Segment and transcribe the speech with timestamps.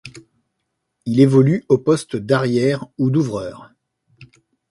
[1.05, 3.71] Il évolue au poste d'arrière ou d'ouvreur.